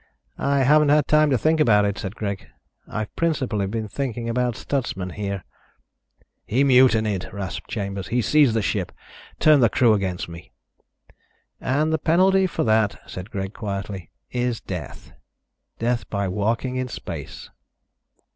[0.39, 2.47] "I haven't had time to think about it," said Greg.
[2.87, 5.43] "I've principally been thinking about Stutsman here."
[6.47, 8.07] "He mutinied," rasped Chambers.
[8.07, 8.91] "He seized the ship,
[9.39, 10.51] turned the crew against me."
[11.59, 15.11] "And the penalty for that," said Greg, quietly, "is death.
[15.77, 17.51] Death by walking in space."